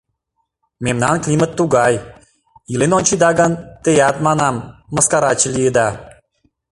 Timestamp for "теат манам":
3.83-4.55